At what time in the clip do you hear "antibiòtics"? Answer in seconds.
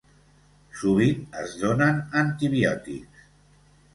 2.23-3.29